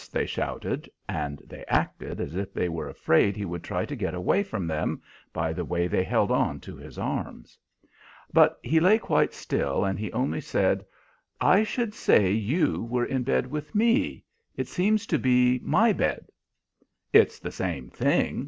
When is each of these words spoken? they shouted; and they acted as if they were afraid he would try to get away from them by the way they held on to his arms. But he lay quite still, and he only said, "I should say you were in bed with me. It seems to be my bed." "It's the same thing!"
they 0.11 0.25
shouted; 0.25 0.89
and 1.07 1.43
they 1.45 1.63
acted 1.67 2.19
as 2.19 2.35
if 2.35 2.51
they 2.55 2.67
were 2.67 2.89
afraid 2.89 3.35
he 3.37 3.45
would 3.45 3.63
try 3.63 3.85
to 3.85 3.95
get 3.95 4.15
away 4.15 4.41
from 4.41 4.65
them 4.65 4.99
by 5.31 5.53
the 5.53 5.63
way 5.63 5.85
they 5.87 6.03
held 6.03 6.31
on 6.31 6.59
to 6.59 6.75
his 6.75 6.97
arms. 6.97 7.55
But 8.33 8.57
he 8.63 8.79
lay 8.79 8.97
quite 8.97 9.31
still, 9.31 9.85
and 9.85 9.99
he 9.99 10.11
only 10.11 10.41
said, 10.41 10.83
"I 11.39 11.61
should 11.61 11.93
say 11.93 12.31
you 12.31 12.81
were 12.89 13.05
in 13.05 13.21
bed 13.21 13.45
with 13.45 13.75
me. 13.75 14.23
It 14.57 14.67
seems 14.67 15.05
to 15.05 15.19
be 15.19 15.59
my 15.61 15.93
bed." 15.93 16.31
"It's 17.13 17.37
the 17.37 17.51
same 17.51 17.91
thing!" 17.91 18.39